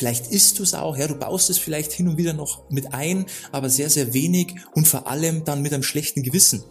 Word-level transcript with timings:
Vielleicht 0.00 0.28
isst 0.28 0.58
du 0.58 0.62
es 0.62 0.72
auch, 0.72 0.96
ja, 0.96 1.06
du 1.06 1.14
baust 1.14 1.50
es 1.50 1.58
vielleicht 1.58 1.92
hin 1.92 2.08
und 2.08 2.16
wieder 2.16 2.32
noch 2.32 2.62
mit 2.70 2.94
ein, 2.94 3.26
aber 3.52 3.68
sehr, 3.68 3.90
sehr 3.90 4.14
wenig 4.14 4.54
und 4.74 4.88
vor 4.88 5.06
allem 5.06 5.44
dann 5.44 5.60
mit 5.60 5.74
einem 5.74 5.82
schlechten 5.82 6.22
Gewissen. 6.22 6.64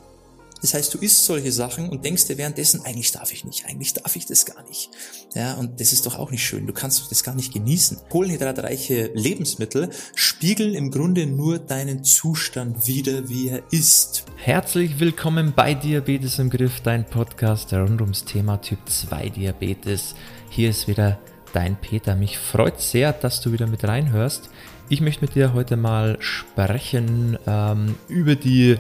Das 0.64 0.74
heißt, 0.74 0.92
du 0.96 0.98
isst 0.98 1.26
solche 1.26 1.52
Sachen 1.52 1.90
und 1.90 2.04
denkst 2.04 2.26
dir 2.26 2.40
währenddessen, 2.40 2.82
eigentlich 2.84 3.12
darf 3.12 3.32
ich 3.32 3.46
nicht, 3.46 3.68
eigentlich 3.68 3.94
darf 3.94 4.16
ich 4.16 4.26
das 4.26 4.48
gar 4.48 4.68
nicht. 4.68 4.90
Ja, 5.36 5.54
und 5.54 5.80
das 5.80 5.94
ist 5.94 6.08
doch 6.08 6.18
auch 6.18 6.32
nicht 6.32 6.44
schön. 6.44 6.66
Du 6.66 6.74
kannst 6.74 7.02
doch 7.02 7.08
das 7.08 7.22
gar 7.22 7.36
nicht 7.36 7.54
genießen. 7.54 8.00
Kohlenhydratreiche 8.10 9.12
Lebensmittel 9.14 9.92
spiegeln 10.16 10.74
im 10.74 10.90
Grunde 10.90 11.28
nur 11.28 11.60
deinen 11.60 12.04
Zustand 12.04 12.88
wider, 12.88 13.30
wie 13.30 13.50
er 13.50 13.62
ist. 13.70 14.24
Herzlich 14.38 15.00
willkommen 15.00 15.54
bei 15.56 15.76
Diabetes 15.76 16.40
im 16.40 16.50
Griff, 16.50 16.82
dein 16.82 17.06
Podcast 17.06 17.72
rund 17.74 18.02
ums 18.02 18.26
Thema 18.26 18.58
Typ 18.60 18.80
2 18.90 19.30
Diabetes. 19.30 20.16
Hier 20.50 20.72
ist 20.72 20.88
wieder 20.88 21.20
dein 21.54 21.76
Peter. 21.76 22.16
Mich 22.16 22.38
freut 22.38 22.80
sehr, 22.80 23.14
dass 23.14 23.42
du 23.42 23.52
wieder 23.52 23.68
mit 23.68 23.84
reinhörst. 23.84 24.50
Ich 24.90 25.02
möchte 25.02 25.26
mit 25.26 25.36
dir 25.36 25.54
heute 25.54 25.78
mal 25.78 26.18
sprechen 26.20 27.38
ähm, 27.46 27.96
über 28.08 28.36
die 28.36 28.78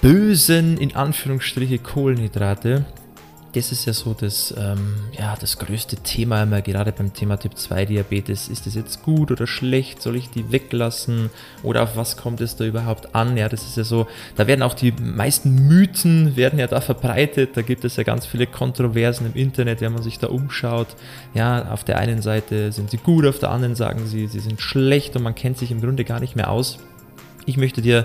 bösen, 0.00 0.76
in 0.78 0.94
Anführungsstriche, 0.94 1.78
Kohlenhydrate. 1.78 2.84
Das 3.52 3.72
ist 3.72 3.86
ja 3.86 3.94
so 3.94 4.12
das, 4.12 4.52
ähm, 4.58 4.96
ja, 5.18 5.34
das 5.40 5.58
größte 5.58 5.96
Thema 5.96 6.42
immer, 6.42 6.60
gerade 6.60 6.92
beim 6.92 7.14
Thema 7.14 7.38
Typ 7.38 7.56
2 7.56 7.86
Diabetes. 7.86 8.48
Ist 8.48 8.66
das 8.66 8.74
jetzt 8.74 9.02
gut 9.02 9.30
oder 9.30 9.46
schlecht? 9.46 10.02
Soll 10.02 10.16
ich 10.16 10.28
die 10.28 10.52
weglassen? 10.52 11.30
Oder 11.62 11.82
auf 11.82 11.96
was 11.96 12.18
kommt 12.18 12.42
es 12.42 12.56
da 12.56 12.64
überhaupt 12.64 13.14
an? 13.14 13.38
Ja, 13.38 13.48
das 13.48 13.62
ist 13.62 13.78
ja 13.78 13.84
so, 13.84 14.06
da 14.36 14.46
werden 14.46 14.62
auch 14.62 14.74
die 14.74 14.92
meisten 14.92 15.66
Mythen 15.66 16.36
werden 16.36 16.58
ja 16.58 16.66
da 16.66 16.82
verbreitet. 16.82 17.56
Da 17.56 17.62
gibt 17.62 17.86
es 17.86 17.96
ja 17.96 18.02
ganz 18.02 18.26
viele 18.26 18.46
Kontroversen 18.46 19.26
im 19.26 19.34
Internet, 19.34 19.80
wenn 19.80 19.92
man 19.92 20.02
sich 20.02 20.18
da 20.18 20.26
umschaut. 20.26 20.88
Ja, 21.32 21.72
auf 21.72 21.84
der 21.84 21.96
einen 21.98 22.20
Seite 22.20 22.70
sind 22.70 22.90
sie 22.90 22.98
gut, 22.98 23.24
auf 23.24 23.38
der 23.38 23.50
anderen 23.50 23.74
sagen 23.74 24.06
sie, 24.06 24.26
sie 24.26 24.40
sind 24.40 24.60
schlecht 24.60 25.16
und 25.16 25.22
man 25.22 25.34
kennt 25.34 25.56
sich 25.56 25.70
im 25.70 25.80
Grunde 25.80 26.04
gar 26.04 26.20
nicht 26.20 26.36
mehr 26.36 26.50
aus. 26.50 26.78
Ich 27.46 27.56
möchte 27.56 27.80
dir 27.80 28.04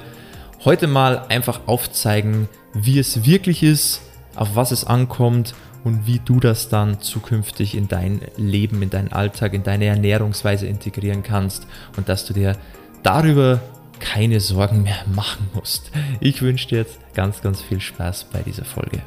heute 0.64 0.88
mal 0.88 1.26
einfach 1.28 1.62
aufzeigen, 1.66 2.48
wie 2.74 2.98
es 2.98 3.26
wirklich 3.26 3.62
ist, 3.62 4.02
auf 4.36 4.56
was 4.56 4.72
es 4.72 4.84
ankommt 4.84 5.54
und 5.84 6.08
wie 6.08 6.20
du 6.20 6.40
das 6.40 6.70
dann 6.70 7.02
zukünftig 7.02 7.76
in 7.76 7.88
dein 7.88 8.22
Leben, 8.38 8.82
in 8.82 8.90
deinen 8.90 9.12
Alltag, 9.12 9.54
in 9.54 9.64
deine 9.64 9.86
Ernährungsweise 9.86 10.68
integrieren 10.68 11.24
kannst 11.24 11.68
und 11.98 12.10
dass 12.10 12.26
du 12.26 12.34
dir 12.34 12.58
darüber 13.04 13.62
keine 14.00 14.40
Sorgen 14.40 14.84
mehr 14.84 15.04
machen 15.14 15.50
musst. 15.54 15.92
Ich 16.20 16.42
wünsche 16.42 16.68
dir 16.68 16.80
jetzt 16.80 17.00
ganz, 17.14 17.42
ganz 17.42 17.62
viel 17.62 17.80
Spaß 17.80 18.26
bei 18.32 18.42
dieser 18.42 18.66
Folge. 18.66 19.02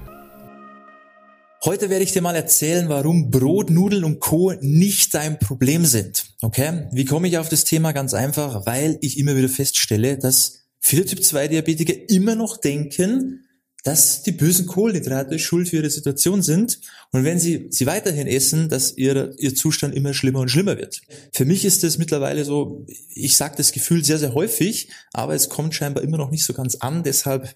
Heute 1.65 1.91
werde 1.91 2.05
ich 2.05 2.13
dir 2.13 2.23
mal 2.23 2.37
erzählen, 2.37 2.89
warum 2.89 3.31
Brot, 3.31 3.71
Nudeln 3.71 4.05
und 4.05 4.21
Co. 4.21 4.53
nicht 4.61 5.15
dein 5.15 5.39
Problem 5.39 5.85
sind. 5.85 6.25
Okay? 6.43 6.87
Wie 6.93 7.05
komme 7.05 7.27
ich 7.27 7.39
auf 7.39 7.49
das 7.49 7.65
Thema? 7.65 7.93
Ganz 7.93 8.15
einfach, 8.15 8.67
weil 8.67 8.99
ich 9.01 9.19
immer 9.19 9.35
wieder 9.35 9.49
feststelle, 9.49 10.19
dass 10.19 10.67
viele 10.79 11.05
Typ-2-Diabetiker 11.05 11.95
immer 12.09 12.37
noch 12.37 12.59
denken, 12.59 13.46
dass 13.85 14.23
die 14.23 14.33
bösen 14.33 14.67
Kohlenhydrate 14.67 15.39
schuld 15.39 15.69
für 15.69 15.77
ihre 15.77 15.91
Situation 15.91 16.43
sind 16.43 16.81
und 17.13 17.25
wenn 17.25 17.39
sie 17.39 17.69
sie 17.71 17.87
weiterhin 17.87 18.27
essen, 18.27 18.69
dass 18.69 18.97
ihr, 18.97 19.35
ihr 19.39 19.55
Zustand 19.55 19.95
immer 19.95 20.13
schlimmer 20.13 20.41
und 20.41 20.51
schlimmer 20.51 20.77
wird. 20.77 21.03
Für 21.33 21.45
mich 21.45 21.65
ist 21.65 21.85
es 21.85 21.97
mittlerweile 21.97 22.45
so, 22.45 22.85
ich 23.15 23.37
sage 23.37 23.55
das 23.57 23.73
Gefühl 23.73 24.05
sehr, 24.05 24.19
sehr 24.19 24.35
häufig, 24.35 24.91
aber 25.13 25.35
es 25.35 25.49
kommt 25.49 25.75
scheinbar 25.75 26.03
immer 26.03 26.19
noch 26.19 26.31
nicht 26.31 26.45
so 26.45 26.53
ganz 26.53 26.77
an, 26.77 27.05
deshalb 27.05 27.55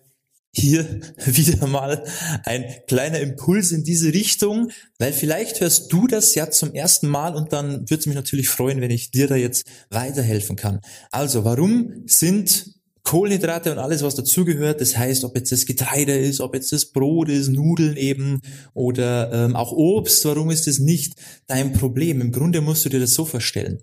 hier 0.53 1.01
wieder 1.27 1.67
mal 1.67 2.05
ein 2.45 2.65
kleiner 2.87 3.21
Impuls 3.21 3.73
in 3.73 3.84
diese 3.84 4.12
Richtung, 4.12 4.71
weil 4.99 5.12
vielleicht 5.12 5.61
hörst 5.61 5.93
du 5.93 6.07
das 6.07 6.34
ja 6.34 6.51
zum 6.51 6.75
ersten 6.75 7.09
Mal 7.09 7.34
und 7.34 7.53
dann 7.53 7.91
würde 7.91 8.01
es 8.01 8.07
mich 8.07 8.17
natürlich 8.17 8.49
freuen, 8.49 8.81
wenn 8.81 8.91
ich 8.91 9.11
dir 9.11 9.29
da 9.29 9.37
jetzt 9.37 9.67
weiterhelfen 9.91 10.57
kann. 10.57 10.81
Also, 11.11 11.45
warum 11.45 12.03
sind 12.07 12.80
Kohlenhydrate 13.03 13.73
und 13.73 13.79
alles, 13.79 14.03
was 14.03 14.15
dazugehört. 14.15 14.81
Das 14.81 14.97
heißt, 14.97 15.25
ob 15.25 15.37
jetzt 15.37 15.53
das 15.53 15.67
Getreide 15.67 16.17
ist, 16.17 16.41
ob 16.41 16.55
jetzt 16.55 16.73
das 16.73 16.87
Brot 16.87 17.28
ist, 17.28 17.49
Nudeln 17.49 17.97
eben 17.97 18.41
oder 18.75 19.33
ähm, 19.33 19.56
auch 19.56 19.72
Obst. 19.72 20.25
Warum 20.25 20.50
ist 20.50 20.66
das 20.66 20.78
nicht 20.78 21.15
dein 21.47 21.72
Problem? 21.72 22.21
Im 22.21 22.33
Grunde 22.33 22.61
musst 22.61 22.84
du 22.84 22.88
dir 22.88 23.00
das 23.00 23.15
so 23.15 23.25
vorstellen. 23.25 23.83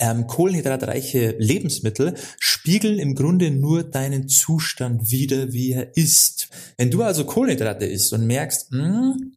Ähm, 0.00 0.26
kohlenhydratreiche 0.26 1.36
Lebensmittel 1.38 2.14
spiegeln 2.40 2.98
im 2.98 3.14
Grunde 3.14 3.52
nur 3.52 3.84
deinen 3.84 4.28
Zustand 4.28 5.10
wider, 5.10 5.52
wie 5.52 5.72
er 5.72 5.96
ist. 5.96 6.48
Wenn 6.76 6.90
du 6.90 7.02
also 7.02 7.24
Kohlenhydrate 7.24 7.84
isst 7.86 8.12
und 8.12 8.26
merkst, 8.26 8.72
mh, 8.72 9.14
hm, 9.14 9.32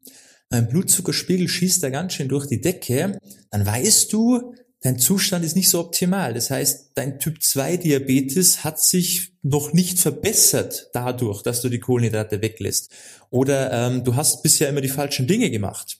mein 0.49 0.67
Blutzuckerspiegel 0.67 1.47
schießt 1.47 1.83
da 1.83 1.89
ganz 1.89 2.13
schön 2.13 2.29
durch 2.29 2.47
die 2.47 2.61
Decke, 2.61 3.19
dann 3.51 3.65
weißt 3.65 4.11
du, 4.13 4.53
dein 4.87 4.99
Zustand 4.99 5.43
ist 5.43 5.57
nicht 5.57 5.69
so 5.69 5.81
optimal. 5.81 6.33
Das 6.33 6.49
heißt, 6.49 6.91
dein 6.95 7.19
Typ 7.19 7.43
2 7.43 7.75
Diabetes 7.75 8.63
hat 8.63 8.81
sich 8.81 9.33
noch 9.43 9.73
nicht 9.73 9.99
verbessert 9.99 10.89
dadurch, 10.93 11.43
dass 11.43 11.61
du 11.61 11.67
die 11.67 11.81
Kohlenhydrate 11.81 12.41
weglässt. 12.41 12.89
Oder 13.29 13.73
ähm, 13.73 14.05
du 14.05 14.15
hast 14.15 14.43
bisher 14.43 14.69
immer 14.69 14.79
die 14.79 14.87
falschen 14.87 15.27
Dinge 15.27 15.51
gemacht. 15.51 15.97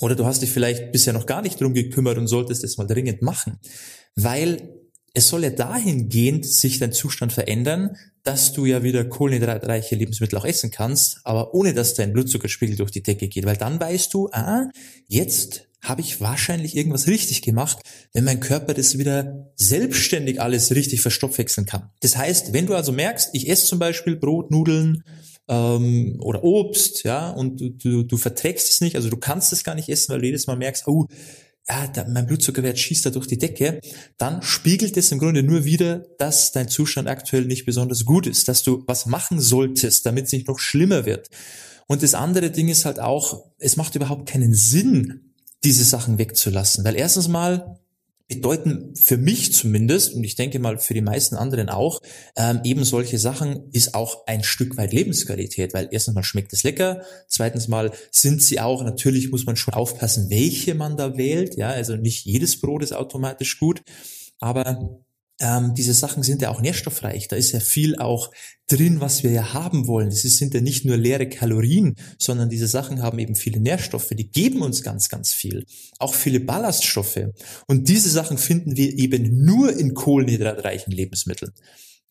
Oder 0.00 0.14
du 0.14 0.26
hast 0.26 0.42
dich 0.42 0.50
vielleicht 0.50 0.92
bisher 0.92 1.12
noch 1.12 1.26
gar 1.26 1.42
nicht 1.42 1.60
drum 1.60 1.74
gekümmert 1.74 2.18
und 2.18 2.28
solltest 2.28 2.62
es 2.62 2.78
mal 2.78 2.86
dringend 2.86 3.20
machen. 3.20 3.58
Weil 4.14 4.76
es 5.12 5.26
soll 5.26 5.42
ja 5.42 5.50
dahingehend 5.50 6.46
sich 6.46 6.78
dein 6.78 6.92
Zustand 6.92 7.32
verändern, 7.32 7.96
dass 8.22 8.52
du 8.52 8.64
ja 8.64 8.84
wieder 8.84 9.04
kohlenhydratreiche 9.04 9.96
Lebensmittel 9.96 10.38
auch 10.38 10.44
essen 10.44 10.70
kannst, 10.70 11.18
aber 11.24 11.52
ohne 11.52 11.74
dass 11.74 11.94
dein 11.94 12.12
Blutzuckerspiegel 12.12 12.76
durch 12.76 12.92
die 12.92 13.02
Decke 13.02 13.26
geht. 13.26 13.44
Weil 13.44 13.56
dann 13.56 13.80
weißt 13.80 14.14
du, 14.14 14.28
ah, 14.30 14.68
jetzt 15.08 15.66
habe 15.82 16.00
ich 16.00 16.20
wahrscheinlich 16.20 16.76
irgendwas 16.76 17.06
richtig 17.06 17.42
gemacht, 17.42 17.78
wenn 18.12 18.24
mein 18.24 18.40
Körper 18.40 18.74
das 18.74 18.98
wieder 18.98 19.50
selbstständig 19.56 20.40
alles 20.40 20.74
richtig 20.74 21.00
verstoffwechseln 21.00 21.66
kann. 21.66 21.90
Das 22.00 22.16
heißt, 22.16 22.52
wenn 22.52 22.66
du 22.66 22.74
also 22.74 22.92
merkst, 22.92 23.30
ich 23.32 23.48
esse 23.48 23.66
zum 23.66 23.78
Beispiel 23.78 24.16
Brot, 24.16 24.50
Nudeln 24.50 25.02
ähm, 25.48 26.18
oder 26.20 26.44
Obst, 26.44 27.04
ja, 27.04 27.30
und 27.30 27.60
du, 27.60 27.70
du, 27.70 28.02
du 28.02 28.16
verträgst 28.16 28.70
es 28.70 28.80
nicht, 28.80 28.96
also 28.96 29.08
du 29.08 29.16
kannst 29.16 29.52
es 29.52 29.64
gar 29.64 29.74
nicht 29.74 29.88
essen, 29.88 30.12
weil 30.12 30.20
du 30.20 30.26
jedes 30.26 30.46
Mal 30.46 30.56
merkst, 30.56 30.86
oh, 30.86 31.06
ja, 31.68 31.86
da, 31.86 32.04
mein 32.08 32.26
Blutzuckerwert 32.26 32.78
schießt 32.78 33.06
da 33.06 33.10
durch 33.10 33.26
die 33.26 33.38
Decke, 33.38 33.80
dann 34.18 34.42
spiegelt 34.42 34.96
es 34.96 35.12
im 35.12 35.18
Grunde 35.18 35.42
nur 35.42 35.64
wieder, 35.64 36.04
dass 36.18 36.52
dein 36.52 36.68
Zustand 36.68 37.08
aktuell 37.08 37.44
nicht 37.44 37.64
besonders 37.64 38.04
gut 38.04 38.26
ist, 38.26 38.48
dass 38.48 38.62
du 38.62 38.84
was 38.86 39.06
machen 39.06 39.40
solltest, 39.40 40.04
damit 40.04 40.26
es 40.26 40.32
nicht 40.32 40.48
noch 40.48 40.58
schlimmer 40.58 41.06
wird. 41.06 41.28
Und 41.86 42.02
das 42.02 42.14
andere 42.14 42.50
Ding 42.50 42.68
ist 42.68 42.84
halt 42.84 43.00
auch, 43.00 43.44
es 43.58 43.76
macht 43.76 43.94
überhaupt 43.94 44.28
keinen 44.28 44.54
Sinn, 44.54 45.29
diese 45.64 45.84
Sachen 45.84 46.18
wegzulassen. 46.18 46.84
Weil 46.84 46.96
erstens 46.96 47.28
mal 47.28 47.78
bedeuten 48.30 48.94
für 48.94 49.16
mich 49.16 49.52
zumindest, 49.52 50.14
und 50.14 50.22
ich 50.22 50.36
denke 50.36 50.60
mal 50.60 50.78
für 50.78 50.94
die 50.94 51.00
meisten 51.00 51.34
anderen 51.34 51.68
auch, 51.68 52.00
ähm, 52.36 52.60
eben 52.62 52.84
solche 52.84 53.18
Sachen 53.18 53.68
ist 53.72 53.94
auch 53.94 54.24
ein 54.26 54.44
Stück 54.44 54.76
weit 54.76 54.92
Lebensqualität, 54.92 55.74
weil 55.74 55.88
erstens 55.90 56.14
mal 56.14 56.22
schmeckt 56.22 56.52
es 56.52 56.62
lecker, 56.62 57.02
zweitens 57.26 57.66
mal 57.66 57.90
sind 58.12 58.40
sie 58.40 58.60
auch, 58.60 58.84
natürlich 58.84 59.32
muss 59.32 59.46
man 59.46 59.56
schon 59.56 59.74
aufpassen, 59.74 60.30
welche 60.30 60.76
man 60.76 60.96
da 60.96 61.16
wählt, 61.16 61.56
ja, 61.56 61.70
also 61.70 61.96
nicht 61.96 62.24
jedes 62.24 62.60
Brot 62.60 62.84
ist 62.84 62.92
automatisch 62.92 63.58
gut, 63.58 63.82
aber 64.38 65.00
ähm, 65.40 65.74
diese 65.74 65.94
Sachen 65.94 66.22
sind 66.22 66.42
ja 66.42 66.50
auch 66.50 66.60
nährstoffreich. 66.60 67.26
Da 67.28 67.36
ist 67.36 67.52
ja 67.52 67.60
viel 67.60 67.96
auch 67.96 68.30
drin, 68.68 69.00
was 69.00 69.22
wir 69.22 69.30
ja 69.30 69.54
haben 69.54 69.86
wollen. 69.86 70.10
Das 70.10 70.20
sind 70.20 70.54
ja 70.54 70.60
nicht 70.60 70.84
nur 70.84 70.96
leere 70.96 71.28
Kalorien, 71.28 71.96
sondern 72.18 72.50
diese 72.50 72.66
Sachen 72.66 73.02
haben 73.02 73.18
eben 73.18 73.34
viele 73.34 73.58
Nährstoffe. 73.58 74.10
Die 74.10 74.30
geben 74.30 74.62
uns 74.62 74.82
ganz, 74.82 75.08
ganz 75.08 75.32
viel. 75.32 75.64
Auch 75.98 76.14
viele 76.14 76.40
Ballaststoffe. 76.40 77.20
Und 77.66 77.88
diese 77.88 78.10
Sachen 78.10 78.36
finden 78.38 78.76
wir 78.76 78.98
eben 78.98 79.44
nur 79.44 79.76
in 79.76 79.94
kohlenhydratreichen 79.94 80.92
Lebensmitteln. 80.92 81.52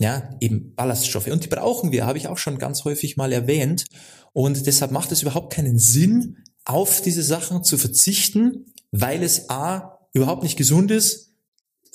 Ja, 0.01 0.35
eben 0.39 0.73
Ballaststoffe. 0.75 1.27
Und 1.27 1.43
die 1.43 1.49
brauchen 1.49 1.91
wir, 1.91 2.05
habe 2.05 2.17
ich 2.17 2.27
auch 2.27 2.37
schon 2.37 2.57
ganz 2.57 2.83
häufig 2.83 3.15
mal 3.15 3.31
erwähnt. 3.31 3.85
Und 4.33 4.65
deshalb 4.65 4.91
macht 4.91 5.11
es 5.11 5.21
überhaupt 5.21 5.53
keinen 5.53 5.77
Sinn, 5.77 6.37
auf 6.65 7.01
diese 7.01 7.23
Sachen 7.23 7.63
zu 7.63 7.77
verzichten, 7.77 8.65
weil 8.91 9.23
es 9.23 9.49
A, 9.49 9.99
überhaupt 10.13 10.43
nicht 10.43 10.57
gesund 10.57 10.89
ist, 10.89 11.33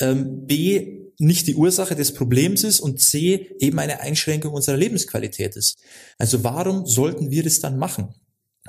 ähm, 0.00 0.46
B, 0.46 1.03
nicht 1.18 1.46
die 1.46 1.54
Ursache 1.54 1.94
des 1.94 2.14
Problems 2.14 2.64
ist 2.64 2.80
und 2.80 3.00
C 3.00 3.54
eben 3.58 3.78
eine 3.78 4.00
Einschränkung 4.00 4.52
unserer 4.52 4.76
Lebensqualität 4.76 5.56
ist. 5.56 5.76
Also 6.18 6.44
warum 6.44 6.86
sollten 6.86 7.30
wir 7.30 7.42
das 7.42 7.60
dann 7.60 7.78
machen? 7.78 8.14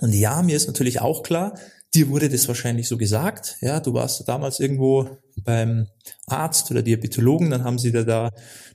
Und 0.02 0.14
ja, 0.14 0.42
mir 0.42 0.56
ist 0.56 0.68
natürlich 0.68 1.02
auch 1.02 1.24
klar, 1.24 1.58
dir 1.94 2.10
wurde 2.10 2.30
das 2.30 2.48
wahrscheinlich 2.48 2.88
so 2.88 2.98
gesagt. 2.98 3.58
Ja, 3.62 3.80
du 3.80 3.94
warst 3.94 4.28
damals 4.28 4.60
irgendwo 4.60 5.18
beim 5.44 5.88
Arzt 6.28 6.70
oder 6.72 6.82
Diabetologen, 6.82 7.50
dann 7.50 7.64
haben 7.64 7.80
sie 7.80 7.92
dir 7.92 8.04
da 8.04 8.32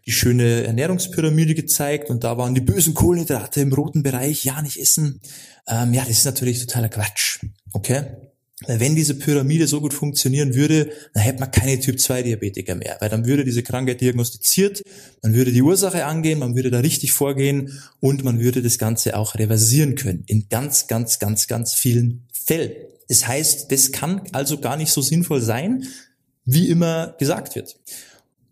die 0.07 0.13
schöne 0.13 0.65
Ernährungspyramide 0.65 1.55
gezeigt 1.55 2.11
und 2.11 2.25
da 2.25 2.39
waren 2.39 2.55
die 2.55 2.61
bösen 2.63 2.95
Kohlenhydrate 2.95 3.61
im 3.61 3.73
roten 3.73 4.03
Bereich, 4.03 4.45
ja, 4.45 4.63
nicht 4.63 4.79
essen. 4.79 5.21
Ähm, 5.69 5.93
ja, 5.93 6.03
das 6.03 6.19
ist 6.19 6.25
natürlich 6.25 6.61
totaler 6.61 6.89
Quatsch. 6.89 7.41
Okay? 7.73 8.07
Wenn 8.67 8.95
diese 8.95 9.15
Pyramide 9.15 9.67
so 9.67 9.81
gut 9.81 9.95
funktionieren 9.95 10.55
würde, 10.55 10.91
dann 11.15 11.23
hätte 11.23 11.41
man 11.41 11.51
keine 11.51 11.81
Typ-2-Diabetiker 11.81 12.75
mehr, 12.75 12.99
weil 13.01 13.09
dann 13.09 13.25
würde 13.25 13.45
diese 13.45 13.63
Krankheit 13.63 14.01
diagnostiziert, 14.01 14.83
man 15.23 15.35
würde 15.35 15.53
die 15.53 15.63
Ursache 15.63 16.05
angehen, 16.05 16.39
man 16.39 16.55
würde 16.55 16.71
da 16.71 16.81
richtig 16.81 17.13
vorgehen 17.13 17.81
und 18.01 18.23
man 18.23 18.41
würde 18.41 18.63
das 18.63 18.79
Ganze 18.79 19.17
auch 19.17 19.35
reversieren 19.37 19.95
können. 19.95 20.25
In 20.27 20.49
ganz, 20.51 20.89
ganz, 20.89 21.19
ganz, 21.19 21.47
ganz 21.47 21.75
vielen 21.75 22.27
Fällen. 22.33 22.73
Das 23.09 23.27
heißt, 23.27 23.73
das 23.73 23.93
kann 23.93 24.23
also 24.33 24.59
gar 24.59 24.77
nicht 24.77 24.93
so 24.93 25.01
sinnvoll 25.01 25.41
sein, 25.41 25.87
wie 26.45 26.69
immer 26.69 27.17
gesagt 27.19 27.55
wird. 27.57 27.77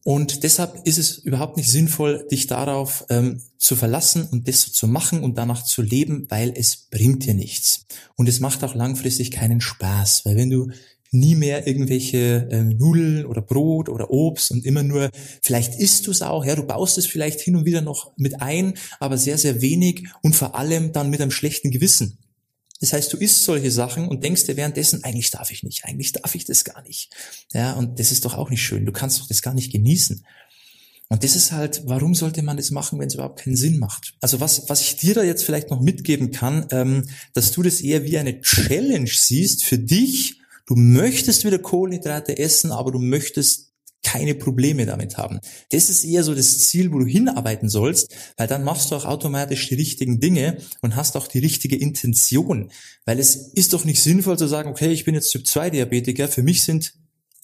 Und 0.08 0.42
deshalb 0.42 0.86
ist 0.86 0.96
es 0.96 1.18
überhaupt 1.18 1.58
nicht 1.58 1.70
sinnvoll, 1.70 2.26
dich 2.30 2.46
darauf 2.46 3.04
ähm, 3.10 3.42
zu 3.58 3.76
verlassen 3.76 4.26
und 4.32 4.48
das 4.48 4.72
zu 4.72 4.88
machen 4.88 5.22
und 5.22 5.36
danach 5.36 5.62
zu 5.62 5.82
leben, 5.82 6.24
weil 6.30 6.54
es 6.56 6.88
bringt 6.90 7.26
dir 7.26 7.34
nichts. 7.34 7.84
Und 8.16 8.26
es 8.26 8.40
macht 8.40 8.64
auch 8.64 8.74
langfristig 8.74 9.30
keinen 9.30 9.60
Spaß, 9.60 10.24
weil 10.24 10.36
wenn 10.36 10.48
du 10.48 10.70
nie 11.10 11.34
mehr 11.34 11.66
irgendwelche 11.66 12.48
äh, 12.50 12.64
Nudeln 12.64 13.26
oder 13.26 13.42
Brot 13.42 13.90
oder 13.90 14.10
Obst 14.10 14.50
und 14.50 14.64
immer 14.64 14.82
nur, 14.82 15.10
vielleicht 15.42 15.74
isst 15.78 16.06
du 16.06 16.10
es 16.10 16.22
auch, 16.22 16.42
ja, 16.42 16.56
du 16.56 16.62
baust 16.62 16.96
es 16.96 17.06
vielleicht 17.06 17.40
hin 17.42 17.54
und 17.54 17.66
wieder 17.66 17.82
noch 17.82 18.12
mit 18.16 18.40
ein, 18.40 18.78
aber 19.00 19.18
sehr, 19.18 19.36
sehr 19.36 19.60
wenig 19.60 20.06
und 20.22 20.34
vor 20.34 20.54
allem 20.54 20.94
dann 20.94 21.10
mit 21.10 21.20
einem 21.20 21.32
schlechten 21.32 21.70
Gewissen. 21.70 22.16
Das 22.80 22.92
heißt, 22.92 23.12
du 23.12 23.16
isst 23.16 23.44
solche 23.44 23.70
Sachen 23.70 24.08
und 24.08 24.22
denkst 24.22 24.44
dir 24.44 24.56
währenddessen, 24.56 25.02
eigentlich 25.04 25.30
darf 25.30 25.50
ich 25.50 25.62
nicht, 25.62 25.84
eigentlich 25.84 26.12
darf 26.12 26.34
ich 26.34 26.44
das 26.44 26.64
gar 26.64 26.82
nicht. 26.82 27.10
Ja, 27.52 27.72
und 27.72 27.98
das 27.98 28.12
ist 28.12 28.24
doch 28.24 28.34
auch 28.34 28.50
nicht 28.50 28.62
schön. 28.62 28.86
Du 28.86 28.92
kannst 28.92 29.20
doch 29.20 29.26
das 29.26 29.42
gar 29.42 29.54
nicht 29.54 29.72
genießen. 29.72 30.24
Und 31.10 31.24
das 31.24 31.34
ist 31.34 31.52
halt, 31.52 31.82
warum 31.86 32.14
sollte 32.14 32.42
man 32.42 32.58
das 32.58 32.70
machen, 32.70 32.98
wenn 32.98 33.08
es 33.08 33.14
überhaupt 33.14 33.40
keinen 33.40 33.56
Sinn 33.56 33.78
macht? 33.78 34.14
Also 34.20 34.40
was, 34.40 34.68
was 34.68 34.82
ich 34.82 34.96
dir 34.96 35.14
da 35.14 35.22
jetzt 35.22 35.42
vielleicht 35.42 35.70
noch 35.70 35.80
mitgeben 35.80 36.30
kann, 36.30 36.66
ähm, 36.70 37.08
dass 37.32 37.50
du 37.50 37.62
das 37.62 37.80
eher 37.80 38.04
wie 38.04 38.18
eine 38.18 38.42
Challenge 38.42 39.10
siehst 39.10 39.64
für 39.64 39.78
dich, 39.78 40.38
Du 40.68 40.76
möchtest 40.76 41.46
wieder 41.46 41.58
Kohlenhydrate 41.58 42.38
essen, 42.38 42.72
aber 42.72 42.92
du 42.92 42.98
möchtest 42.98 43.67
keine 44.08 44.34
Probleme 44.34 44.86
damit 44.86 45.18
haben. 45.18 45.38
Das 45.70 45.90
ist 45.90 46.02
eher 46.02 46.24
so 46.24 46.34
das 46.34 46.58
Ziel, 46.60 46.92
wo 46.92 46.98
du 46.98 47.04
hinarbeiten 47.04 47.68
sollst, 47.68 48.14
weil 48.38 48.46
dann 48.46 48.64
machst 48.64 48.90
du 48.90 48.96
auch 48.96 49.04
automatisch 49.04 49.68
die 49.68 49.74
richtigen 49.74 50.18
Dinge 50.18 50.56
und 50.80 50.96
hast 50.96 51.14
auch 51.14 51.26
die 51.26 51.40
richtige 51.40 51.76
Intention. 51.76 52.70
Weil 53.04 53.18
es 53.18 53.36
ist 53.36 53.74
doch 53.74 53.84
nicht 53.84 54.02
sinnvoll 54.02 54.38
zu 54.38 54.46
sagen, 54.46 54.70
okay, 54.70 54.90
ich 54.92 55.04
bin 55.04 55.14
jetzt 55.14 55.30
Typ 55.30 55.46
2 55.46 55.70
Diabetiker, 55.70 56.26
für 56.26 56.42
mich 56.42 56.62
sind 56.62 56.94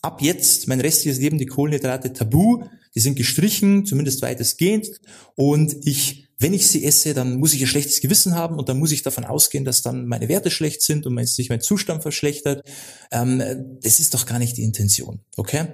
ab 0.00 0.22
jetzt 0.22 0.66
mein 0.66 0.80
restliches 0.80 1.18
Leben 1.18 1.36
die 1.36 1.46
Kohlenhydrate 1.46 2.14
tabu, 2.14 2.64
die 2.94 3.00
sind 3.00 3.16
gestrichen, 3.16 3.84
zumindest 3.84 4.22
weitestgehend 4.22 4.88
und 5.34 5.76
ich 5.84 6.24
wenn 6.38 6.52
ich 6.52 6.66
sie 6.66 6.84
esse, 6.84 7.14
dann 7.14 7.36
muss 7.36 7.54
ich 7.54 7.62
ein 7.62 7.68
schlechtes 7.68 8.00
Gewissen 8.00 8.34
haben 8.34 8.58
und 8.58 8.68
dann 8.68 8.78
muss 8.78 8.90
ich 8.90 9.02
davon 9.02 9.24
ausgehen, 9.24 9.64
dass 9.64 9.82
dann 9.82 10.06
meine 10.06 10.28
Werte 10.28 10.50
schlecht 10.50 10.82
sind 10.82 11.06
und 11.06 11.24
sich 11.26 11.48
mein 11.48 11.60
Zustand 11.60 12.02
verschlechtert. 12.02 12.68
Ähm, 13.12 13.78
das 13.80 14.00
ist 14.00 14.14
doch 14.14 14.26
gar 14.26 14.40
nicht 14.40 14.56
die 14.56 14.64
Intention, 14.64 15.20
okay? 15.36 15.68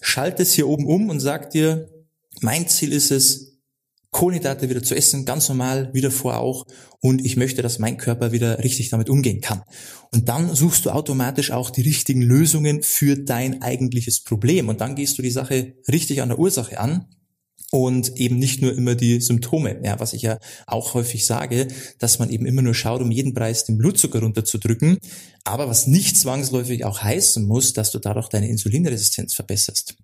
Schalt 0.00 0.40
es 0.40 0.52
hier 0.52 0.68
oben 0.68 0.86
um 0.86 1.10
und 1.10 1.20
sag 1.20 1.50
dir, 1.50 1.88
mein 2.40 2.68
Ziel 2.68 2.92
ist 2.92 3.10
es, 3.10 3.48
Kohlenhydrate 4.10 4.70
wieder 4.70 4.82
zu 4.82 4.94
essen, 4.94 5.26
ganz 5.26 5.48
normal, 5.48 5.90
wie 5.92 6.00
davor 6.00 6.38
auch. 6.38 6.66
Und 7.00 7.24
ich 7.24 7.36
möchte, 7.36 7.62
dass 7.62 7.78
mein 7.78 7.98
Körper 7.98 8.32
wieder 8.32 8.64
richtig 8.64 8.88
damit 8.88 9.10
umgehen 9.10 9.40
kann. 9.40 9.62
Und 10.12 10.28
dann 10.28 10.54
suchst 10.54 10.86
du 10.86 10.90
automatisch 10.90 11.50
auch 11.50 11.70
die 11.70 11.82
richtigen 11.82 12.22
Lösungen 12.22 12.82
für 12.82 13.16
dein 13.16 13.60
eigentliches 13.60 14.24
Problem. 14.24 14.68
Und 14.68 14.80
dann 14.80 14.94
gehst 14.94 15.18
du 15.18 15.22
die 15.22 15.30
Sache 15.30 15.74
richtig 15.88 16.22
an 16.22 16.30
der 16.30 16.38
Ursache 16.38 16.80
an 16.80 17.06
und 17.70 18.16
eben 18.16 18.38
nicht 18.38 18.62
nur 18.62 18.74
immer 18.74 18.94
die 18.94 19.20
Symptome. 19.20 19.80
Ja, 19.84 20.00
was 20.00 20.12
ich 20.12 20.22
ja 20.22 20.38
auch 20.66 20.94
häufig 20.94 21.26
sage, 21.26 21.68
dass 21.98 22.18
man 22.18 22.30
eben 22.30 22.46
immer 22.46 22.62
nur 22.62 22.74
schaut, 22.74 23.02
um 23.02 23.10
jeden 23.10 23.34
Preis 23.34 23.64
den 23.64 23.78
Blutzucker 23.78 24.20
runterzudrücken, 24.20 24.98
aber 25.44 25.68
was 25.68 25.86
nicht 25.86 26.16
zwangsläufig 26.16 26.84
auch 26.84 27.02
heißen 27.02 27.46
muss, 27.46 27.72
dass 27.72 27.90
du 27.90 27.98
dadurch 27.98 28.28
deine 28.28 28.48
Insulinresistenz 28.48 29.34
verbesserst. 29.34 29.96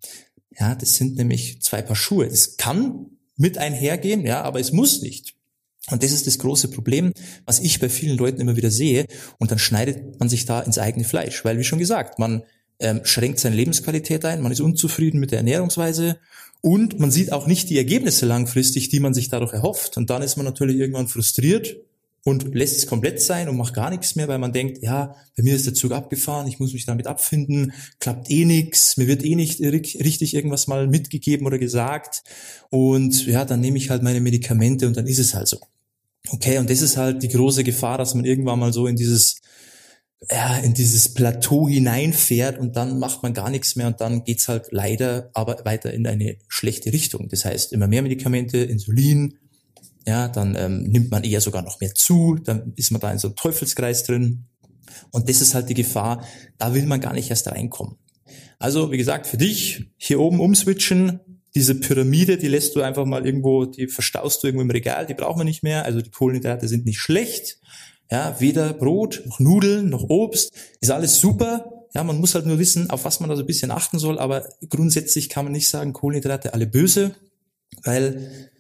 Ja, 0.58 0.74
das 0.74 0.96
sind 0.96 1.16
nämlich 1.16 1.60
zwei 1.62 1.82
Paar 1.82 1.96
Schuhe. 1.96 2.28
Das 2.28 2.56
kann 2.56 3.06
mit 3.36 3.58
einhergehen, 3.58 4.24
ja, 4.24 4.42
aber 4.42 4.60
es 4.60 4.72
muss 4.72 5.02
nicht. 5.02 5.34
Und 5.90 6.02
das 6.02 6.12
ist 6.12 6.26
das 6.26 6.38
große 6.38 6.68
Problem, 6.68 7.12
was 7.44 7.60
ich 7.60 7.78
bei 7.78 7.88
vielen 7.88 8.16
Leuten 8.16 8.40
immer 8.40 8.56
wieder 8.56 8.70
sehe. 8.70 9.06
Und 9.38 9.50
dann 9.50 9.58
schneidet 9.58 10.18
man 10.18 10.28
sich 10.28 10.46
da 10.46 10.60
ins 10.60 10.78
eigene 10.78 11.04
Fleisch, 11.04 11.44
weil 11.44 11.58
wie 11.58 11.64
schon 11.64 11.78
gesagt, 11.78 12.18
man 12.18 12.42
ähm, 12.78 13.00
schränkt 13.04 13.38
seine 13.38 13.56
Lebensqualität 13.56 14.24
ein, 14.24 14.40
man 14.40 14.52
ist 14.52 14.60
unzufrieden 14.60 15.20
mit 15.20 15.30
der 15.30 15.38
Ernährungsweise 15.38 16.18
und 16.64 16.98
man 16.98 17.10
sieht 17.10 17.30
auch 17.30 17.46
nicht 17.46 17.68
die 17.68 17.76
Ergebnisse 17.76 18.24
langfristig, 18.24 18.88
die 18.88 18.98
man 18.98 19.12
sich 19.12 19.28
dadurch 19.28 19.52
erhofft. 19.52 19.98
Und 19.98 20.08
dann 20.08 20.22
ist 20.22 20.36
man 20.36 20.46
natürlich 20.46 20.78
irgendwann 20.78 21.08
frustriert 21.08 21.76
und 22.22 22.54
lässt 22.54 22.78
es 22.78 22.86
komplett 22.86 23.20
sein 23.20 23.50
und 23.50 23.58
macht 23.58 23.74
gar 23.74 23.90
nichts 23.90 24.16
mehr, 24.16 24.28
weil 24.28 24.38
man 24.38 24.54
denkt, 24.54 24.82
ja, 24.82 25.14
bei 25.36 25.42
mir 25.42 25.54
ist 25.54 25.66
der 25.66 25.74
Zug 25.74 25.92
abgefahren, 25.92 26.46
ich 26.46 26.60
muss 26.60 26.72
mich 26.72 26.86
damit 26.86 27.06
abfinden, 27.06 27.74
klappt 28.00 28.30
eh 28.30 28.46
nichts, 28.46 28.96
mir 28.96 29.08
wird 29.08 29.26
eh 29.26 29.34
nicht 29.34 29.60
richtig 29.60 30.32
irgendwas 30.32 30.66
mal 30.66 30.86
mitgegeben 30.86 31.46
oder 31.46 31.58
gesagt. 31.58 32.22
Und 32.70 33.26
ja, 33.26 33.44
dann 33.44 33.60
nehme 33.60 33.76
ich 33.76 33.90
halt 33.90 34.02
meine 34.02 34.22
Medikamente 34.22 34.86
und 34.86 34.96
dann 34.96 35.06
ist 35.06 35.18
es 35.18 35.34
halt 35.34 35.48
so. 35.48 35.58
Okay, 36.30 36.56
und 36.56 36.70
das 36.70 36.80
ist 36.80 36.96
halt 36.96 37.22
die 37.22 37.28
große 37.28 37.62
Gefahr, 37.62 37.98
dass 37.98 38.14
man 38.14 38.24
irgendwann 38.24 38.58
mal 38.58 38.72
so 38.72 38.86
in 38.86 38.96
dieses 38.96 39.42
ja, 40.30 40.58
in 40.58 40.74
dieses 40.74 41.12
Plateau 41.14 41.68
hineinfährt 41.68 42.58
und 42.58 42.76
dann 42.76 42.98
macht 42.98 43.22
man 43.22 43.34
gar 43.34 43.50
nichts 43.50 43.76
mehr 43.76 43.86
und 43.86 44.00
dann 44.00 44.24
geht's 44.24 44.48
halt 44.48 44.68
leider 44.70 45.30
aber 45.34 45.64
weiter 45.64 45.92
in 45.92 46.06
eine 46.06 46.36
schlechte 46.48 46.92
Richtung. 46.92 47.28
Das 47.28 47.44
heißt, 47.44 47.72
immer 47.72 47.88
mehr 47.88 48.02
Medikamente, 48.02 48.58
Insulin, 48.58 49.38
ja, 50.06 50.28
dann 50.28 50.54
ähm, 50.56 50.82
nimmt 50.84 51.10
man 51.10 51.24
eher 51.24 51.40
sogar 51.40 51.62
noch 51.62 51.80
mehr 51.80 51.94
zu, 51.94 52.36
dann 52.42 52.72
ist 52.76 52.90
man 52.90 53.00
da 53.00 53.10
in 53.10 53.18
so 53.18 53.28
einem 53.28 53.36
Teufelskreis 53.36 54.04
drin. 54.04 54.46
Und 55.10 55.28
das 55.28 55.40
ist 55.40 55.54
halt 55.54 55.68
die 55.68 55.74
Gefahr, 55.74 56.24
da 56.58 56.74
will 56.74 56.86
man 56.86 57.00
gar 57.00 57.14
nicht 57.14 57.30
erst 57.30 57.48
reinkommen. 57.48 57.96
Also, 58.58 58.92
wie 58.92 58.98
gesagt, 58.98 59.26
für 59.26 59.36
dich 59.36 59.86
hier 59.96 60.20
oben 60.20 60.40
umswitchen, 60.40 61.20
diese 61.54 61.76
Pyramide, 61.76 62.36
die 62.36 62.48
lässt 62.48 62.74
du 62.74 62.82
einfach 62.82 63.04
mal 63.04 63.24
irgendwo, 63.24 63.64
die 63.64 63.86
verstaust 63.86 64.42
du 64.42 64.48
irgendwo 64.48 64.62
im 64.62 64.70
Regal, 64.70 65.06
die 65.06 65.14
brauchen 65.14 65.40
wir 65.40 65.44
nicht 65.44 65.62
mehr. 65.62 65.84
Also 65.84 66.00
die 66.00 66.10
Kohlenhydrate 66.10 66.66
sind 66.66 66.84
nicht 66.84 66.98
schlecht. 66.98 67.58
Ja, 68.10 68.38
weder 68.38 68.72
Brot, 68.74 69.22
noch 69.26 69.40
Nudeln, 69.40 69.88
noch 69.88 70.04
Obst, 70.08 70.52
ist 70.80 70.90
alles 70.90 71.18
super. 71.18 71.84
Ja, 71.94 72.04
man 72.04 72.18
muss 72.18 72.34
halt 72.34 72.46
nur 72.46 72.58
wissen, 72.58 72.90
auf 72.90 73.04
was 73.04 73.20
man 73.20 73.30
da 73.30 73.36
so 73.36 73.42
ein 73.42 73.46
bisschen 73.46 73.70
achten 73.70 73.98
soll, 73.98 74.18
aber 74.18 74.48
grundsätzlich 74.68 75.28
kann 75.28 75.44
man 75.44 75.52
nicht 75.52 75.68
sagen, 75.68 75.92
Kohlenhydrate 75.92 76.52
alle 76.52 76.66
böse, 76.66 77.14
weil 77.82 78.50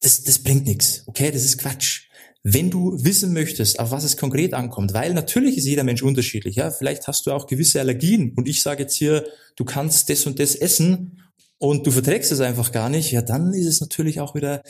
das, 0.00 0.22
das 0.22 0.38
bringt 0.38 0.66
nichts. 0.66 1.02
Okay, 1.06 1.30
das 1.30 1.44
ist 1.44 1.58
Quatsch. 1.58 2.08
Wenn 2.44 2.70
du 2.70 3.04
wissen 3.04 3.32
möchtest, 3.32 3.80
auf 3.80 3.90
was 3.90 4.04
es 4.04 4.16
konkret 4.16 4.54
ankommt, 4.54 4.94
weil 4.94 5.12
natürlich 5.12 5.58
ist 5.58 5.66
jeder 5.66 5.82
Mensch 5.82 6.02
unterschiedlich, 6.02 6.56
ja, 6.56 6.70
vielleicht 6.70 7.06
hast 7.08 7.26
du 7.26 7.32
auch 7.32 7.46
gewisse 7.46 7.80
Allergien 7.80 8.32
und 8.36 8.48
ich 8.48 8.62
sage 8.62 8.84
jetzt 8.84 8.94
hier, 8.94 9.26
du 9.56 9.64
kannst 9.64 10.08
das 10.08 10.24
und 10.24 10.38
das 10.38 10.54
essen 10.54 11.20
und 11.60 11.86
du 11.86 11.90
verträgst 11.90 12.30
es 12.30 12.40
einfach 12.40 12.70
gar 12.70 12.88
nicht, 12.88 13.10
ja, 13.10 13.20
dann 13.20 13.52
ist 13.52 13.66
es 13.66 13.80
natürlich 13.80 14.20
auch 14.20 14.36
wieder 14.36 14.62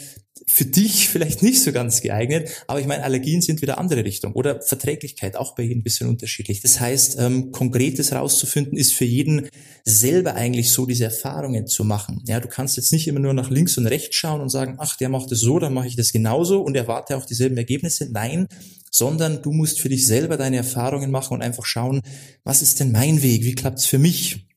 für 0.46 0.64
dich 0.64 1.08
vielleicht 1.10 1.42
nicht 1.42 1.62
so 1.62 1.72
ganz 1.72 2.00
geeignet. 2.00 2.64
Aber 2.66 2.80
ich 2.80 2.86
meine, 2.86 3.04
Allergien 3.04 3.42
sind 3.42 3.60
wieder 3.60 3.76
andere 3.76 4.04
Richtung 4.04 4.32
oder 4.32 4.62
Verträglichkeit 4.62 5.36
auch 5.36 5.54
bei 5.54 5.64
jedem 5.64 5.80
ein 5.80 5.82
bisschen 5.82 6.08
unterschiedlich. 6.08 6.62
Das 6.62 6.80
heißt, 6.80 7.18
ähm, 7.18 7.52
konkretes 7.52 8.12
rauszufinden 8.12 8.78
ist 8.78 8.94
für 8.94 9.04
jeden 9.04 9.48
selber 9.84 10.34
eigentlich 10.34 10.72
so, 10.72 10.86
diese 10.86 11.04
Erfahrungen 11.04 11.66
zu 11.66 11.84
machen. 11.84 12.22
Ja, 12.26 12.40
du 12.40 12.48
kannst 12.48 12.76
jetzt 12.78 12.92
nicht 12.92 13.06
immer 13.06 13.20
nur 13.20 13.34
nach 13.34 13.50
links 13.50 13.76
und 13.76 13.86
rechts 13.86 14.16
schauen 14.16 14.40
und 14.40 14.48
sagen, 14.48 14.76
ach, 14.78 14.96
der 14.96 15.10
macht 15.10 15.30
es 15.30 15.40
so, 15.40 15.58
dann 15.58 15.74
mache 15.74 15.88
ich 15.88 15.96
das 15.96 16.12
genauso 16.12 16.62
und 16.62 16.74
erwarte 16.74 17.18
auch 17.18 17.26
dieselben 17.26 17.58
Ergebnisse. 17.58 18.08
Nein, 18.10 18.46
sondern 18.90 19.42
du 19.42 19.52
musst 19.52 19.80
für 19.80 19.90
dich 19.90 20.06
selber 20.06 20.38
deine 20.38 20.56
Erfahrungen 20.56 21.10
machen 21.10 21.34
und 21.34 21.42
einfach 21.42 21.66
schauen, 21.66 22.00
was 22.44 22.62
ist 22.62 22.80
denn 22.80 22.92
mein 22.92 23.22
Weg? 23.22 23.44
Wie 23.44 23.54
klappt's 23.54 23.84
für 23.84 23.98
mich? 23.98 24.47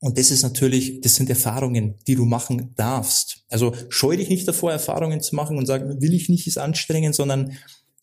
Und 0.00 0.18
das 0.18 0.30
ist 0.30 0.42
natürlich, 0.42 1.00
das 1.00 1.16
sind 1.16 1.30
Erfahrungen, 1.30 1.94
die 2.06 2.14
du 2.16 2.26
machen 2.26 2.74
darfst. 2.76 3.44
Also 3.48 3.74
scheu 3.88 4.16
dich 4.16 4.28
nicht 4.28 4.46
davor, 4.46 4.70
Erfahrungen 4.70 5.20
zu 5.20 5.34
machen 5.34 5.56
und 5.56 5.66
sagen, 5.66 6.00
will 6.00 6.12
ich 6.12 6.28
nicht, 6.28 6.46
ist 6.46 6.58
anstrengend, 6.58 7.14
sondern 7.14 7.56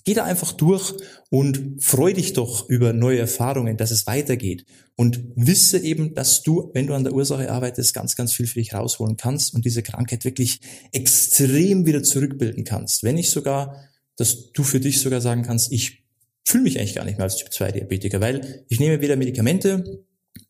geh 0.04 0.14
da 0.14 0.24
einfach 0.24 0.52
durch 0.54 0.94
und 1.30 1.82
freu 1.82 2.14
dich 2.14 2.34
doch 2.34 2.68
über 2.68 2.94
neue 2.94 3.20
Erfahrungen, 3.20 3.78
dass 3.78 3.92
es 3.92 4.08
weitergeht. 4.08 4.66
Und 4.96 5.24
wisse 5.36 5.80
eben, 5.80 6.14
dass 6.14 6.42
du, 6.44 6.72
wenn 6.74 6.88
du 6.88 6.94
an 6.94 7.04
der 7.04 7.14
Ursache 7.14 7.52
arbeitest, 7.52 7.94
ganz, 7.94 8.16
ganz 8.16 8.34
viel 8.34 8.48
für 8.48 8.60
dich 8.60 8.74
rausholen 8.74 9.18
kannst 9.18 9.54
und 9.54 9.66
diese 9.66 9.84
Krankheit 9.84 10.26
wirklich 10.26 10.62
extrem 10.92 11.86
wieder 11.86 12.04
zurückbilden 12.04 12.64
kannst. 12.64 13.04
Wenn 13.04 13.16
nicht 13.16 13.32
sogar, 13.32 13.78
dass 14.18 14.52
du 14.52 14.64
für 14.64 14.80
dich 14.80 15.00
sogar 15.00 15.22
sagen 15.22 15.44
kannst, 15.44 15.72
ich 15.72 16.04
fühle 16.46 16.64
mich 16.64 16.80
eigentlich 16.80 16.96
gar 16.96 17.06
nicht 17.06 17.18
mehr 17.18 17.26
als 17.26 17.38
Typ 17.38 17.52
2 17.52 17.72
Diabetiker, 17.72 18.20
weil 18.20 18.66
ich 18.68 18.80
nehme 18.80 19.02
weder 19.02 19.16
Medikamente, 19.16 20.04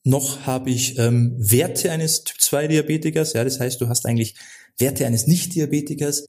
noch 0.03 0.45
habe 0.45 0.69
ich 0.69 0.97
ähm, 0.99 1.35
Werte 1.37 1.91
eines 1.91 2.23
Typ-2-Diabetikers. 2.23 3.33
Ja, 3.33 3.43
das 3.43 3.59
heißt, 3.59 3.79
du 3.79 3.87
hast 3.87 4.05
eigentlich 4.05 4.35
Werte 4.77 5.05
eines 5.05 5.27
Nicht-Diabetikers. 5.27 6.27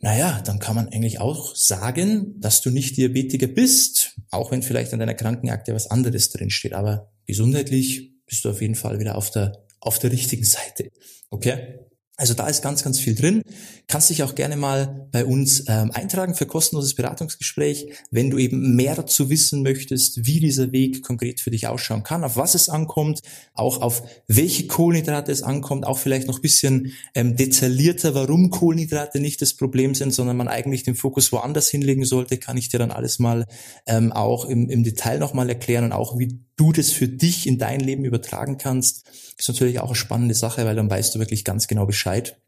Naja, 0.00 0.40
dann 0.44 0.58
kann 0.58 0.76
man 0.76 0.88
eigentlich 0.88 1.18
auch 1.18 1.56
sagen, 1.56 2.38
dass 2.38 2.60
du 2.60 2.70
nicht 2.70 2.96
Diabetiker 2.96 3.48
bist, 3.48 4.14
auch 4.30 4.52
wenn 4.52 4.62
vielleicht 4.62 4.92
an 4.92 5.00
deiner 5.00 5.14
Krankenakte 5.14 5.74
was 5.74 5.90
anderes 5.90 6.30
drinsteht. 6.30 6.72
Aber 6.72 7.10
gesundheitlich 7.26 8.12
bist 8.26 8.44
du 8.44 8.50
auf 8.50 8.60
jeden 8.60 8.76
Fall 8.76 9.00
wieder 9.00 9.16
auf 9.16 9.30
der, 9.30 9.64
auf 9.80 9.98
der 9.98 10.12
richtigen 10.12 10.44
Seite. 10.44 10.90
Okay? 11.30 11.78
Also 12.18 12.34
da 12.34 12.48
ist 12.48 12.62
ganz, 12.62 12.82
ganz 12.82 12.98
viel 12.98 13.14
drin. 13.14 13.42
Kannst 13.86 14.10
dich 14.10 14.24
auch 14.24 14.34
gerne 14.34 14.56
mal 14.56 15.08
bei 15.12 15.24
uns 15.24 15.64
ähm, 15.68 15.92
eintragen 15.92 16.34
für 16.34 16.46
kostenloses 16.46 16.94
Beratungsgespräch, 16.94 17.92
wenn 18.10 18.28
du 18.28 18.38
eben 18.38 18.74
mehr 18.74 18.96
dazu 18.96 19.30
wissen 19.30 19.62
möchtest, 19.62 20.26
wie 20.26 20.40
dieser 20.40 20.72
Weg 20.72 21.04
konkret 21.04 21.40
für 21.40 21.52
dich 21.52 21.68
ausschauen 21.68 22.02
kann, 22.02 22.24
auf 22.24 22.36
was 22.36 22.56
es 22.56 22.68
ankommt, 22.68 23.20
auch 23.54 23.80
auf 23.80 24.02
welche 24.26 24.66
Kohlenhydrate 24.66 25.30
es 25.30 25.44
ankommt, 25.44 25.86
auch 25.86 25.98
vielleicht 25.98 26.26
noch 26.26 26.40
bisschen 26.40 26.92
ähm, 27.14 27.36
detaillierter, 27.36 28.16
warum 28.16 28.50
Kohlenhydrate 28.50 29.20
nicht 29.20 29.40
das 29.40 29.54
Problem 29.54 29.94
sind, 29.94 30.12
sondern 30.12 30.36
man 30.36 30.48
eigentlich 30.48 30.82
den 30.82 30.96
Fokus 30.96 31.30
woanders 31.30 31.68
hinlegen 31.68 32.04
sollte, 32.04 32.38
kann 32.38 32.56
ich 32.56 32.68
dir 32.68 32.80
dann 32.80 32.90
alles 32.90 33.20
mal 33.20 33.46
ähm, 33.86 34.10
auch 34.10 34.44
im, 34.44 34.68
im 34.68 34.82
Detail 34.82 35.18
nochmal 35.18 35.48
erklären 35.48 35.84
und 35.84 35.92
auch 35.92 36.18
wie 36.18 36.40
du 36.58 36.72
das 36.72 36.90
für 36.90 37.08
dich 37.08 37.46
in 37.46 37.58
dein 37.58 37.80
Leben 37.80 38.04
übertragen 38.04 38.58
kannst. 38.58 39.06
Ist 39.38 39.48
natürlich 39.48 39.78
auch 39.78 39.86
eine 39.86 39.94
spannende 39.94 40.34
Sache, 40.34 40.64
weil 40.64 40.74
dann 40.74 40.90
weißt 40.90 41.14
du 41.14 41.20
wirklich 41.20 41.44
ganz 41.44 41.68
genau 41.68 41.86
Bescheid. 42.08 42.40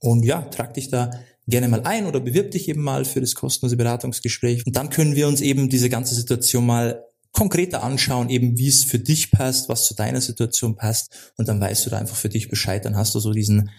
Und 0.00 0.24
ja, 0.24 0.42
trag 0.42 0.74
dich 0.74 0.88
da 0.88 1.10
gerne 1.48 1.68
mal 1.68 1.82
ein 1.82 2.06
oder 2.06 2.20
bewirb 2.20 2.52
dich 2.52 2.68
eben 2.68 2.82
mal 2.82 3.04
für 3.04 3.20
das 3.20 3.34
kostenlose 3.34 3.76
Beratungsgespräch. 3.76 4.66
Und 4.66 4.76
dann 4.76 4.90
können 4.90 5.16
wir 5.16 5.26
uns 5.26 5.40
eben 5.40 5.68
diese 5.68 5.88
ganze 5.88 6.14
Situation 6.14 6.66
mal 6.66 7.04
konkreter 7.32 7.82
anschauen, 7.82 8.30
eben 8.30 8.58
wie 8.58 8.68
es 8.68 8.84
für 8.84 8.98
dich 8.98 9.30
passt, 9.30 9.68
was 9.68 9.84
zu 9.86 9.94
deiner 9.94 10.20
Situation 10.20 10.76
passt. 10.76 11.32
Und 11.36 11.48
dann 11.48 11.60
weißt 11.60 11.86
du 11.86 11.90
da 11.90 11.98
einfach 11.98 12.16
für 12.16 12.28
dich 12.28 12.48
Bescheid. 12.48 12.84
Dann 12.84 12.96
hast 12.96 13.14
du 13.14 13.20
so 13.20 13.32
diesen, 13.32 13.70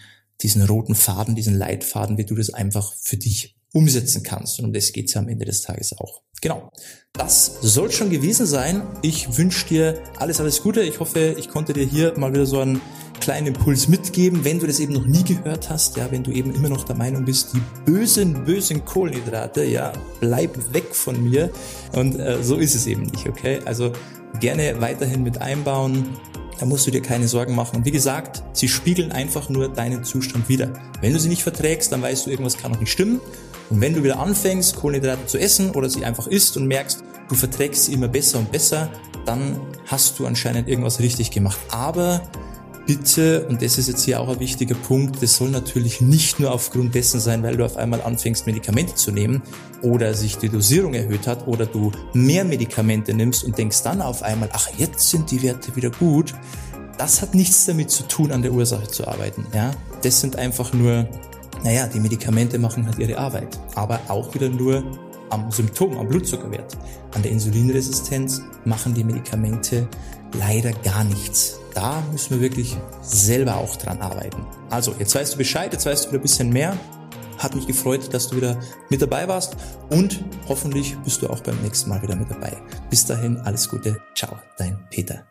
diesen 0.42 0.62
roten 0.62 0.94
Faden, 0.94 1.34
diesen 1.34 1.56
Leitfaden, 1.56 2.18
wie 2.18 2.24
du 2.24 2.34
das 2.34 2.52
einfach 2.52 2.92
für 3.00 3.16
dich 3.16 3.56
umsetzen 3.72 4.22
kannst. 4.22 4.58
Und 4.58 4.66
um 4.66 4.72
das 4.72 4.92
geht's 4.92 5.14
ja 5.14 5.20
am 5.20 5.28
Ende 5.28 5.44
des 5.44 5.62
Tages 5.62 5.92
auch. 5.96 6.22
Genau. 6.42 6.70
Das 7.12 7.58
soll 7.60 7.90
schon 7.90 8.10
gewesen 8.10 8.46
sein. 8.46 8.82
Ich 9.02 9.36
wünsche 9.36 9.66
dir 9.68 10.02
alles, 10.18 10.40
alles 10.40 10.62
Gute. 10.62 10.82
Ich 10.82 11.00
hoffe, 11.00 11.36
ich 11.38 11.48
konnte 11.48 11.72
dir 11.72 11.84
hier 11.84 12.18
mal 12.18 12.32
wieder 12.32 12.46
so 12.46 12.60
einen 12.60 12.80
kleinen 13.20 13.48
Impuls 13.48 13.88
mitgeben, 13.88 14.44
wenn 14.44 14.58
du 14.58 14.66
das 14.66 14.80
eben 14.80 14.94
noch 14.94 15.06
nie 15.06 15.22
gehört 15.22 15.70
hast, 15.70 15.96
ja, 15.96 16.10
wenn 16.10 16.22
du 16.22 16.30
eben 16.32 16.54
immer 16.54 16.68
noch 16.68 16.84
der 16.84 16.96
Meinung 16.96 17.24
bist, 17.24 17.54
die 17.54 17.60
bösen, 17.84 18.44
bösen 18.44 18.84
Kohlenhydrate, 18.84 19.64
ja, 19.64 19.92
bleib 20.20 20.56
weg 20.72 20.94
von 20.94 21.22
mir. 21.22 21.50
Und 21.92 22.18
äh, 22.18 22.42
so 22.42 22.56
ist 22.56 22.74
es 22.74 22.86
eben 22.86 23.02
nicht, 23.02 23.28
okay? 23.28 23.60
Also 23.64 23.92
gerne 24.40 24.80
weiterhin 24.80 25.22
mit 25.22 25.40
einbauen. 25.40 26.16
Da 26.58 26.66
musst 26.66 26.86
du 26.86 26.90
dir 26.90 27.00
keine 27.00 27.26
Sorgen 27.26 27.54
machen. 27.54 27.76
Und 27.76 27.84
wie 27.86 27.90
gesagt, 27.90 28.42
sie 28.52 28.68
spiegeln 28.68 29.12
einfach 29.12 29.48
nur 29.48 29.68
deinen 29.68 30.04
Zustand 30.04 30.48
wieder. 30.48 30.72
Wenn 31.00 31.12
du 31.12 31.18
sie 31.18 31.28
nicht 31.28 31.42
verträgst, 31.42 31.90
dann 31.90 32.02
weißt 32.02 32.26
du, 32.26 32.30
irgendwas 32.30 32.58
kann 32.58 32.72
noch 32.72 32.80
nicht 32.80 32.92
stimmen. 32.92 33.20
Und 33.70 33.80
wenn 33.80 33.94
du 33.94 34.02
wieder 34.02 34.18
anfängst, 34.18 34.76
Kohlenhydrate 34.76 35.26
zu 35.26 35.38
essen 35.38 35.70
oder 35.70 35.88
sie 35.88 36.04
einfach 36.04 36.26
isst 36.26 36.56
und 36.56 36.66
merkst, 36.66 37.02
du 37.28 37.34
verträgst 37.34 37.84
sie 37.84 37.94
immer 37.94 38.08
besser 38.08 38.38
und 38.40 38.52
besser, 38.52 38.90
dann 39.24 39.60
hast 39.86 40.18
du 40.18 40.26
anscheinend 40.26 40.68
irgendwas 40.68 41.00
richtig 41.00 41.30
gemacht. 41.30 41.58
Aber 41.70 42.20
bitte, 42.90 43.46
und 43.48 43.62
das 43.62 43.78
ist 43.78 43.86
jetzt 43.86 44.02
hier 44.02 44.18
auch 44.18 44.28
ein 44.28 44.40
wichtiger 44.40 44.74
Punkt, 44.74 45.22
das 45.22 45.36
soll 45.36 45.50
natürlich 45.50 46.00
nicht 46.00 46.40
nur 46.40 46.50
aufgrund 46.50 46.92
dessen 46.96 47.20
sein, 47.20 47.44
weil 47.44 47.56
du 47.56 47.64
auf 47.64 47.76
einmal 47.76 48.02
anfängst, 48.02 48.48
Medikamente 48.48 48.96
zu 48.96 49.12
nehmen 49.12 49.42
oder 49.80 50.12
sich 50.12 50.38
die 50.38 50.48
Dosierung 50.48 50.94
erhöht 50.94 51.28
hat 51.28 51.46
oder 51.46 51.66
du 51.66 51.92
mehr 52.14 52.44
Medikamente 52.44 53.14
nimmst 53.14 53.44
und 53.44 53.56
denkst 53.56 53.84
dann 53.84 54.02
auf 54.02 54.24
einmal, 54.24 54.48
ach, 54.52 54.68
jetzt 54.76 55.08
sind 55.08 55.30
die 55.30 55.40
Werte 55.40 55.76
wieder 55.76 55.90
gut. 55.90 56.34
Das 56.98 57.22
hat 57.22 57.32
nichts 57.32 57.64
damit 57.64 57.92
zu 57.92 58.02
tun, 58.08 58.32
an 58.32 58.42
der 58.42 58.52
Ursache 58.52 58.88
zu 58.88 59.06
arbeiten. 59.06 59.46
Ja, 59.54 59.70
das 60.02 60.20
sind 60.20 60.34
einfach 60.34 60.72
nur 60.72 61.08
naja, 61.62 61.86
die 61.86 62.00
Medikamente 62.00 62.58
machen 62.58 62.86
halt 62.86 62.98
ihre 62.98 63.18
Arbeit, 63.18 63.58
aber 63.74 64.00
auch 64.08 64.34
wieder 64.34 64.48
nur 64.48 64.82
am 65.30 65.50
Symptom, 65.50 65.96
am 65.98 66.08
Blutzuckerwert. 66.08 66.76
An 67.14 67.22
der 67.22 67.32
Insulinresistenz 67.32 68.42
machen 68.64 68.94
die 68.94 69.04
Medikamente 69.04 69.88
leider 70.38 70.72
gar 70.72 71.04
nichts. 71.04 71.58
Da 71.74 72.02
müssen 72.12 72.34
wir 72.34 72.40
wirklich 72.40 72.76
selber 73.02 73.56
auch 73.56 73.76
dran 73.76 74.00
arbeiten. 74.00 74.44
Also, 74.70 74.94
jetzt 74.98 75.14
weißt 75.14 75.34
du 75.34 75.38
Bescheid, 75.38 75.72
jetzt 75.72 75.86
weißt 75.86 76.06
du 76.06 76.08
wieder 76.10 76.18
ein 76.18 76.22
bisschen 76.22 76.50
mehr. 76.50 76.76
Hat 77.38 77.54
mich 77.54 77.66
gefreut, 77.66 78.12
dass 78.12 78.28
du 78.28 78.36
wieder 78.36 78.58
mit 78.90 79.00
dabei 79.00 79.26
warst 79.26 79.56
und 79.88 80.22
hoffentlich 80.46 80.96
bist 80.98 81.22
du 81.22 81.30
auch 81.30 81.40
beim 81.40 81.56
nächsten 81.62 81.88
Mal 81.88 82.02
wieder 82.02 82.16
mit 82.16 82.30
dabei. 82.30 82.54
Bis 82.90 83.06
dahin, 83.06 83.38
alles 83.38 83.68
Gute. 83.68 83.98
Ciao, 84.14 84.36
dein 84.58 84.78
Peter. 84.90 85.29